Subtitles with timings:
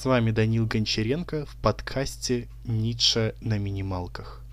[0.00, 4.44] С вами Данил Гончаренко в подкасте «Ницше на минималках».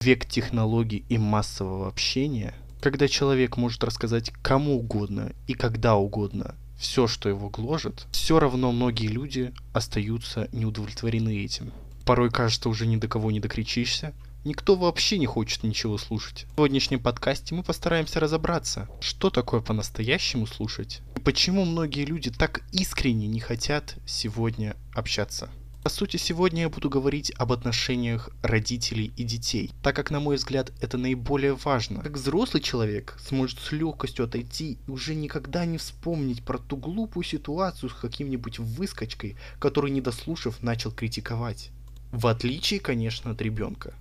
[0.00, 7.08] Век технологий и массового общения, когда человек может рассказать кому угодно и когда угодно все,
[7.08, 11.72] что его гложет, все равно многие люди остаются неудовлетворены этим.
[12.04, 14.14] Порой кажется, уже ни до кого не докричишься,
[14.44, 16.44] Никто вообще не хочет ничего слушать.
[16.50, 22.60] В сегодняшнем подкасте мы постараемся разобраться, что такое по-настоящему слушать, и почему многие люди так
[22.70, 25.48] искренне не хотят сегодня общаться.
[25.82, 30.36] По сути, сегодня я буду говорить об отношениях родителей и детей, так как, на мой
[30.36, 32.02] взгляд, это наиболее важно.
[32.02, 37.24] Как взрослый человек сможет с легкостью отойти и уже никогда не вспомнить про ту глупую
[37.24, 41.70] ситуацию с каким-нибудь выскочкой, который, не дослушав, начал критиковать.
[42.12, 43.94] В отличие, конечно, от ребенка.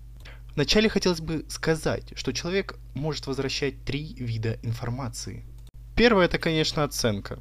[0.55, 5.45] Вначале хотелось бы сказать, что человек может возвращать три вида информации.
[5.95, 7.39] Первое это, конечно, оценка.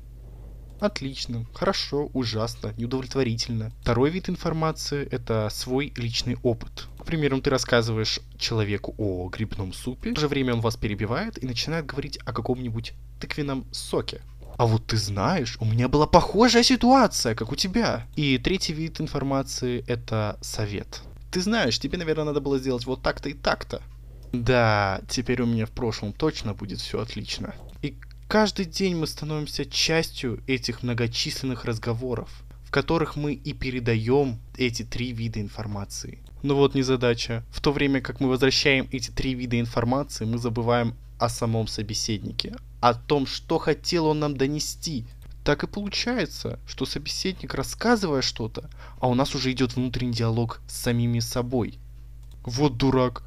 [0.80, 3.70] Отлично, хорошо, ужасно, неудовлетворительно.
[3.82, 6.88] Второй вид информации– это свой личный опыт.
[6.98, 11.40] К примеру, ты рассказываешь человеку о грибном супе, в то же время он вас перебивает
[11.40, 14.22] и начинает говорить о каком-нибудь тыквенном соке.
[14.56, 18.06] А вот ты знаешь, у меня была похожая ситуация, как у тебя.
[18.16, 21.02] И третий вид информации– это совет
[21.32, 23.82] ты знаешь, тебе, наверное, надо было сделать вот так-то и так-то.
[24.32, 27.54] Да, теперь у меня в прошлом точно будет все отлично.
[27.80, 27.96] И
[28.28, 32.30] каждый день мы становимся частью этих многочисленных разговоров,
[32.64, 36.18] в которых мы и передаем эти три вида информации.
[36.42, 37.44] Но вот незадача.
[37.50, 42.56] В то время как мы возвращаем эти три вида информации, мы забываем о самом собеседнике,
[42.80, 45.06] о том, что хотел он нам донести,
[45.44, 50.76] так и получается, что собеседник рассказывая что-то, а у нас уже идет внутренний диалог с
[50.76, 51.78] самими собой.
[52.44, 53.22] Вот дурак.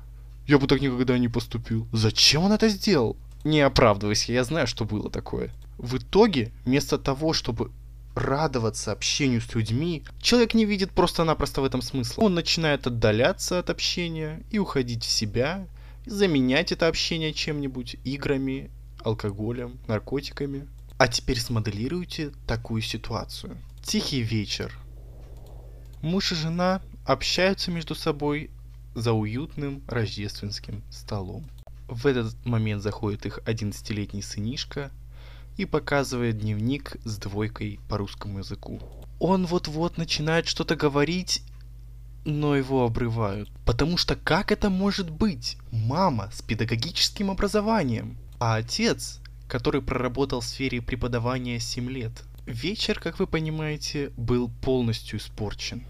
[0.48, 1.88] Я бы так никогда не поступил.
[1.92, 3.18] Зачем он это сделал?
[3.44, 5.52] Не оправдывайся, я знаю, что было такое.
[5.78, 7.72] В итоге, вместо того, чтобы
[8.16, 12.22] радоваться общению с людьми, человек не видит просто-напросто в этом смысла.
[12.24, 15.68] Он начинает отдаляться от общения и уходить в себя,
[16.06, 18.72] заменять это общение чем-нибудь, играми,
[19.04, 20.68] алкоголем, наркотиками.
[20.98, 23.58] А теперь смоделируйте такую ситуацию.
[23.84, 24.74] Тихий вечер.
[26.02, 28.50] Муж и жена общаются между собой
[28.94, 31.46] за уютным рождественским столом.
[31.90, 34.90] В этот момент заходит их 11-летний сынишка
[35.58, 38.80] и показывает дневник с двойкой по русскому языку.
[39.20, 41.44] Он вот-вот начинает что-то говорить,
[42.24, 43.50] но его обрывают.
[43.66, 45.58] Потому что как это может быть?
[45.72, 52.24] Мама с педагогическим образованием, а отец который проработал в сфере преподавания 7 лет.
[52.46, 55.84] Вечер, как вы понимаете, был полностью испорчен.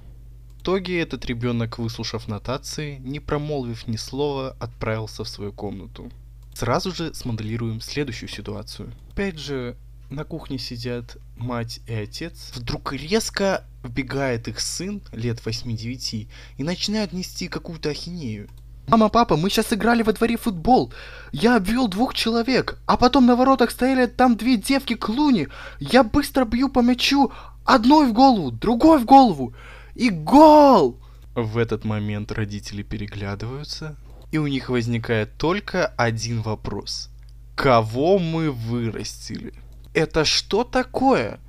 [0.58, 6.12] В итоге этот ребенок, выслушав нотации, не промолвив ни слова, отправился в свою комнату.
[6.54, 8.94] Сразу же смоделируем следующую ситуацию.
[9.12, 9.76] Опять же,
[10.10, 12.52] на кухне сидят мать и отец.
[12.56, 16.28] Вдруг резко вбегает их сын лет 8-9
[16.58, 18.50] и начинает нести какую-то ахинею.
[18.88, 20.94] Мама, папа, мы сейчас играли во дворе футбол.
[21.32, 25.48] Я обвел двух человек, а потом на воротах стояли там две девки клуни.
[25.80, 27.32] Я быстро бью по мячу,
[27.66, 29.56] одной в голову, другой в голову.
[29.96, 31.00] И гол!
[31.34, 33.96] В этот момент родители переглядываются,
[34.32, 37.10] и у них возникает только один вопрос.
[37.56, 39.54] Кого мы вырастили?
[39.94, 41.40] Это что такое?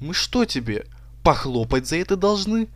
[0.00, 0.86] Мы что тебе,
[1.22, 2.68] похлопать за это должны?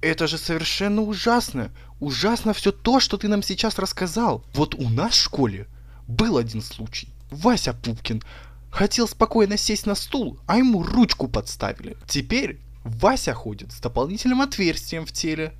[0.00, 1.70] Это же совершенно ужасно.
[2.00, 4.44] Ужасно все то, что ты нам сейчас рассказал.
[4.54, 5.66] Вот у нас в школе
[6.06, 7.08] был один случай.
[7.30, 8.22] Вася Пупкин
[8.70, 11.96] хотел спокойно сесть на стул, а ему ручку подставили.
[12.06, 15.54] Теперь Вася ходит с дополнительным отверстием в теле.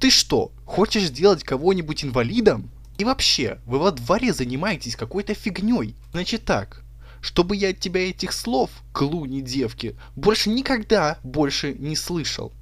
[0.00, 2.70] Ты что, хочешь сделать кого-нибудь инвалидом?
[2.96, 5.96] И вообще, вы во дворе занимаетесь какой-то фигней.
[6.12, 6.82] Значит так,
[7.20, 12.52] чтобы я от тебя этих слов, клуни девки, больше никогда больше не слышал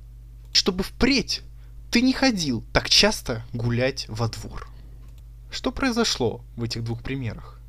[0.52, 1.42] чтобы впредь
[1.92, 4.66] ты не ходил так часто гулять во двор.
[5.50, 7.60] Что произошло в этих двух примерах?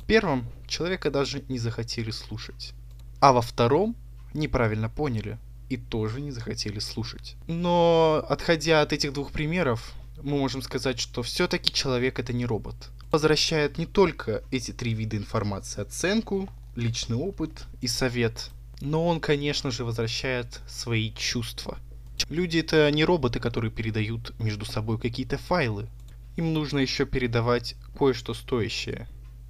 [0.00, 2.72] В первом человека даже не захотели слушать,
[3.18, 3.96] а во втором
[4.32, 5.38] неправильно поняли
[5.68, 7.34] и тоже не захотели слушать.
[7.48, 12.76] Но отходя от этих двух примеров, мы можем сказать, что все-таки человек это не робот.
[13.10, 18.50] Возвращает не только эти три вида информации, оценку, личный опыт и совет,
[18.80, 21.76] но он, конечно же, возвращает свои чувства–
[22.28, 25.88] Люди это не роботы, которые передают между собой какие-то файлы.
[26.36, 29.08] Им нужно еще передавать кое-что стоящее.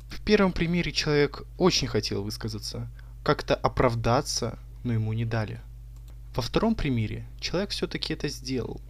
[0.08, 2.90] В первом примере человек очень хотел высказаться,
[3.22, 5.60] как-то оправдаться, но ему не дали.
[6.34, 8.80] Во втором примере человек все-таки это сделал,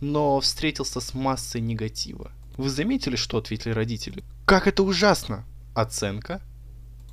[0.00, 2.30] но встретился с массой негатива.
[2.56, 4.22] Вы заметили, что ответили родители?
[4.44, 5.44] Как это ужасно!
[5.74, 6.42] Оценка?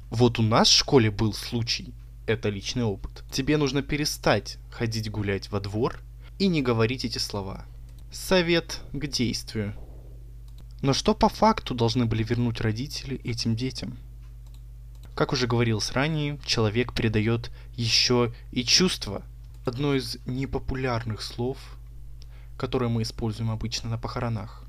[0.09, 1.93] Вот у нас в школе был случай,
[2.29, 3.23] это личный опыт.
[3.31, 5.99] Тебе нужно перестать ходить гулять во двор
[6.37, 7.65] и не говорить эти слова.
[8.11, 9.75] Совет к действию.
[10.81, 13.97] Но что по факту должны были вернуть родители этим детям?
[15.15, 19.23] Как уже говорилось ранее, человек передает еще и чувства.
[19.65, 21.57] Одно из непопулярных слов,
[22.57, 24.68] которое мы используем обычно на похоронах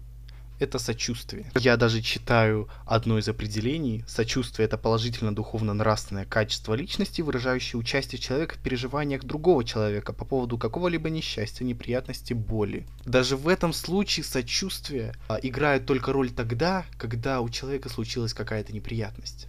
[0.60, 1.50] это сочувствие.
[1.58, 4.04] Я даже читаю одно из определений.
[4.06, 11.08] Сочувствие— это положительно-духовно-нравственное качество личности, выражающее участие человека в переживаниях другого человека по поводу какого-либо
[11.08, 12.86] несчастья, неприятности, боли.
[13.04, 18.72] Даже в этом случае сочувствие а, играет только роль тогда, когда у человека случилась какая-то
[18.72, 19.48] неприятность.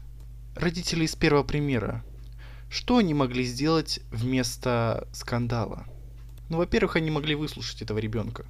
[0.55, 2.03] Родители из первого примера.
[2.69, 5.85] Что они могли сделать вместо скандала?
[6.47, 8.45] Ну, во-первых, они могли выслушать этого ребенка.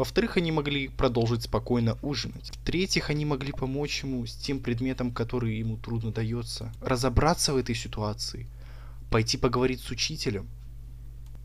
[0.00, 2.52] Во-вторых, они могли продолжить спокойно ужинать.
[2.54, 7.74] В-третьих, они могли помочь ему с тем предметом, который ему трудно дается, разобраться в этой
[7.74, 8.48] ситуации,
[9.10, 10.48] пойти поговорить с учителем.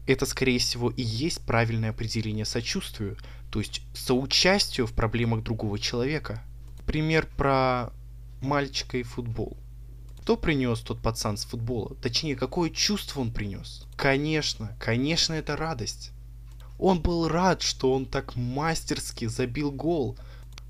[0.07, 3.17] Это, скорее всего, и есть правильное определение сочувствию,
[3.51, 6.41] то есть соучастию в проблемах другого человека.
[6.85, 7.91] Пример про
[8.39, 9.57] мальчика и футбол.
[10.21, 11.93] Кто принес тот пацан с футбола?
[11.95, 13.85] Точнее, какое чувство он принес?
[13.97, 16.13] Конечно, конечно, это радость.
[16.77, 20.17] Он был рад, что он так мастерски забил гол.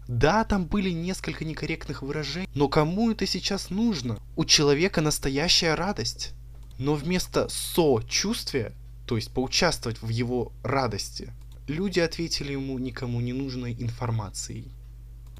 [0.07, 4.19] Да, там были несколько некорректных выражений, но кому это сейчас нужно?
[4.35, 6.33] У человека настоящая радость.
[6.77, 8.73] Но вместо сочувствия,
[9.07, 11.33] то есть поучаствовать в его радости,
[11.67, 14.71] люди ответили ему никому не нужной информацией.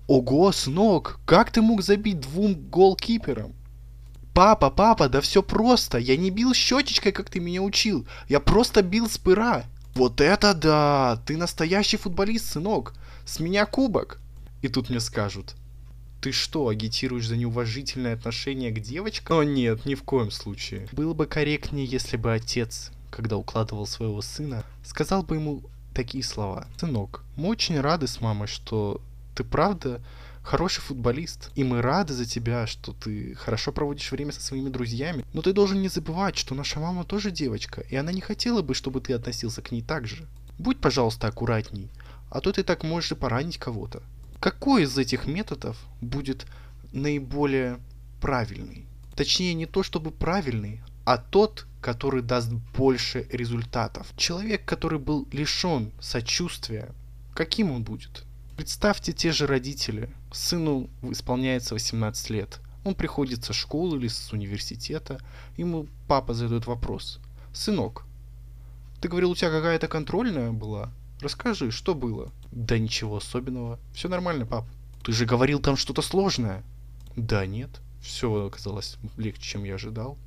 [0.08, 3.54] Ого, сынок, как ты мог забить двум голкиперам?
[4.34, 5.98] Папа, папа, да все просто.
[5.98, 8.06] Я не бил щечечкой, как ты меня учил.
[8.28, 9.64] Я просто бил с пыра.
[9.96, 11.22] Вот это да!
[11.26, 12.94] Ты настоящий футболист, сынок!
[13.26, 14.20] С меня кубок!
[14.62, 15.56] И тут мне скажут,
[16.20, 19.38] ты что, агитируешь за неуважительное отношение к девочкам?
[19.38, 20.90] О нет, ни в коем случае.
[20.92, 25.62] Было бы корректнее, если бы отец, когда укладывал своего сына, сказал бы ему
[25.94, 26.68] такие слова.
[26.78, 29.00] Сынок, мы очень рады с мамой, что
[29.34, 30.02] ты правда
[30.46, 35.26] хороший футболист, и мы рады за тебя, что ты хорошо проводишь время со своими друзьями.
[35.34, 38.76] Но ты должен не забывать, что наша мама тоже девочка, и она не хотела бы,
[38.76, 40.28] чтобы ты относился к ней так же.
[40.60, 41.90] Будь, пожалуйста, аккуратней,
[42.30, 44.04] а то ты так можешь и поранить кого-то.
[44.40, 46.46] Какой из этих методов будет
[46.94, 47.80] наиболее
[48.22, 48.86] правильный?
[49.16, 54.08] Точнее, не то чтобы правильный, а тот, который даст больше результатов.
[54.16, 56.92] Человек, который был лишен сочувствия,
[57.34, 58.24] каким он будет?
[58.58, 60.10] Представьте те же родители.
[60.36, 62.60] Сыну исполняется 18 лет.
[62.84, 65.20] Он приходит со школы или с университета.
[65.56, 67.20] Ему папа задает вопрос.
[67.54, 68.04] «Сынок,
[69.00, 70.92] ты говорил, у тебя какая-то контрольная была?
[71.22, 73.80] Расскажи, что было?» «Да ничего особенного.
[73.94, 74.66] Все нормально, пап.
[75.04, 76.64] Ты же говорил там что-то сложное».
[77.16, 77.70] «Да нет.
[78.02, 80.18] Все оказалось легче, чем я ожидал».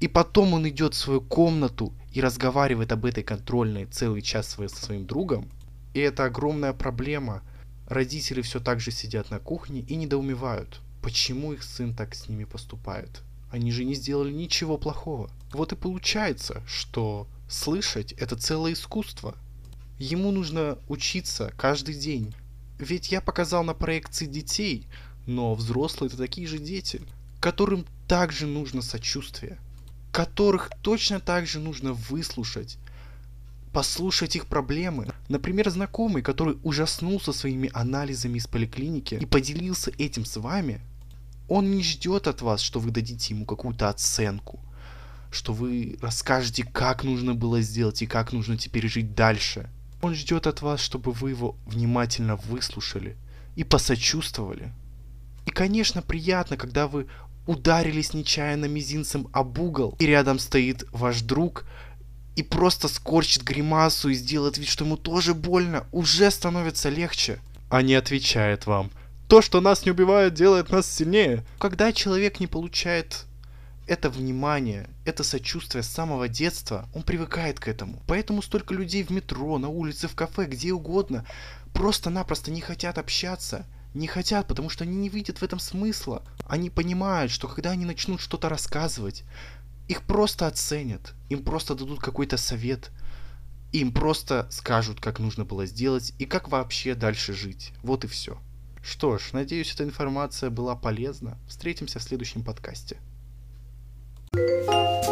[0.00, 4.68] И потом он идет в свою комнату и разговаривает об этой контрольной целый час со
[4.68, 5.50] своим другом,
[5.94, 7.42] и это огромная проблема.
[7.86, 12.44] Родители все так же сидят на кухне и недоумевают, почему их сын так с ними
[12.44, 13.22] поступает.
[13.50, 15.30] Они же не сделали ничего плохого.
[15.52, 19.36] Вот и получается, что слышать это целое искусство.
[19.98, 22.34] Ему нужно учиться каждый день.
[22.78, 24.88] Ведь я показал на проекции детей,
[25.26, 27.02] но взрослые это такие же дети,
[27.40, 29.58] которым также нужно сочувствие,
[30.12, 32.78] которых точно так же нужно выслушать,
[33.76, 35.08] послушать их проблемы.
[35.28, 40.80] Например, знакомый, который ужаснулся своими анализами из поликлиники и поделился этим с вами,
[41.46, 44.60] он не ждет от вас, что вы дадите ему какую-то оценку,
[45.30, 49.68] что вы расскажете, как нужно было сделать и как нужно теперь жить дальше.
[50.00, 53.18] Он ждет от вас, чтобы вы его внимательно выслушали
[53.56, 54.72] и посочувствовали.
[55.44, 57.08] И, конечно, приятно, когда вы
[57.46, 61.66] ударились нечаянно мизинцем об угол, и рядом стоит ваш друг,
[62.36, 67.40] и просто скорчит гримасу и сделает вид, что ему тоже больно, уже становится легче.
[67.70, 68.90] А не отвечает вам.
[69.26, 71.44] То, что нас не убивает, делает нас сильнее.
[71.58, 73.24] Когда человек не получает
[73.86, 78.02] это внимание, это сочувствие с самого детства, он привыкает к этому.
[78.06, 81.24] Поэтому столько людей в метро, на улице, в кафе, где угодно,
[81.72, 83.64] просто-напросто не хотят общаться.
[83.94, 86.22] Не хотят, потому что они не видят в этом смысла.
[86.46, 89.24] Они понимают, что когда они начнут что-то рассказывать,
[89.88, 92.90] их просто оценят, им просто дадут какой-то совет,
[93.72, 97.72] им просто скажут, как нужно было сделать и как вообще дальше жить.
[97.82, 98.38] Вот и все.
[98.82, 101.38] Что ж, надеюсь, эта информация была полезна.
[101.48, 102.98] Встретимся в следующем подкасте.
[104.32, 105.05] thank you